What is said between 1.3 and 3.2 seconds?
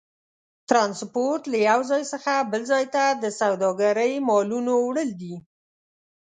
له یو ځای څخه بل ځای ته